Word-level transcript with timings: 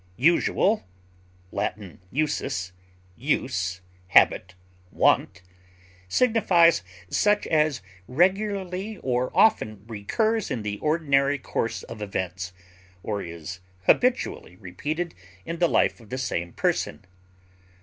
Usual 0.17 0.83
(L. 1.55 1.97
usus, 2.09 2.71
use, 3.15 3.81
habit, 4.07 4.55
wont) 4.91 5.43
signifies 6.07 6.81
such 7.09 7.45
as 7.45 7.83
regularly 8.07 8.97
or 9.03 9.29
often 9.37 9.85
recurs 9.85 10.49
in 10.49 10.63
the 10.63 10.79
ordinary 10.79 11.37
course 11.37 11.83
of 11.83 12.01
events, 12.01 12.51
or 13.03 13.21
is 13.21 13.59
habitually 13.85 14.55
repeated 14.55 15.13
in 15.45 15.59
the 15.59 15.69
life 15.69 15.99
of 15.99 16.09
the 16.09 16.17
same 16.17 16.51
person. 16.53 17.05